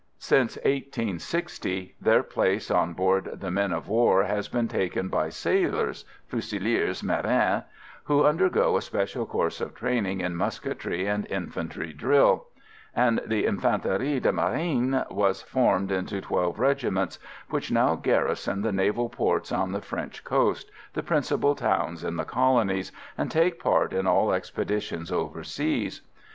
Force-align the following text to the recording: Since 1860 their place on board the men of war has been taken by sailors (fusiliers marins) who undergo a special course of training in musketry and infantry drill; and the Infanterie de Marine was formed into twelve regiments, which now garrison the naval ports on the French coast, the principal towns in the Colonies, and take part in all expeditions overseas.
Since 0.17 0.55
1860 0.65 1.93
their 2.01 2.23
place 2.23 2.71
on 2.71 2.93
board 2.93 3.29
the 3.35 3.51
men 3.51 3.71
of 3.71 3.87
war 3.87 4.23
has 4.23 4.47
been 4.47 4.67
taken 4.67 5.09
by 5.09 5.29
sailors 5.29 6.05
(fusiliers 6.27 7.03
marins) 7.03 7.65
who 8.05 8.23
undergo 8.25 8.75
a 8.77 8.81
special 8.81 9.27
course 9.27 9.61
of 9.61 9.75
training 9.75 10.19
in 10.21 10.35
musketry 10.35 11.05
and 11.05 11.27
infantry 11.29 11.93
drill; 11.93 12.47
and 12.95 13.21
the 13.27 13.45
Infanterie 13.45 14.19
de 14.19 14.31
Marine 14.31 15.03
was 15.11 15.43
formed 15.43 15.91
into 15.91 16.19
twelve 16.19 16.57
regiments, 16.57 17.19
which 17.51 17.69
now 17.71 17.93
garrison 17.93 18.63
the 18.63 18.71
naval 18.71 19.07
ports 19.07 19.51
on 19.51 19.71
the 19.71 19.81
French 19.81 20.23
coast, 20.23 20.71
the 20.93 21.03
principal 21.03 21.53
towns 21.53 22.03
in 22.03 22.15
the 22.15 22.25
Colonies, 22.25 22.91
and 23.19 23.29
take 23.29 23.59
part 23.61 23.93
in 23.93 24.07
all 24.07 24.33
expeditions 24.33 25.11
overseas. 25.11 26.01